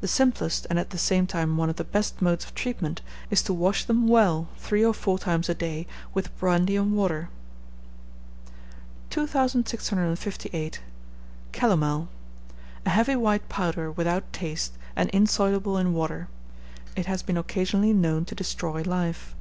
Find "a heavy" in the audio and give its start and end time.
12.86-13.16